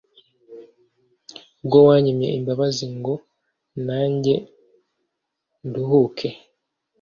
[1.61, 3.13] Ubwo wanyimye imbabazi Ngo
[3.85, 4.35] nanjye
[5.67, 6.29] nduhuke